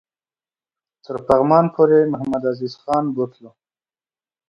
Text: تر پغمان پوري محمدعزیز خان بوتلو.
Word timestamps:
تر 1.03 1.15
پغمان 1.27 1.65
پوري 1.73 1.99
محمدعزیز 2.13 2.73
خان 2.81 3.05
بوتلو. 3.15 3.51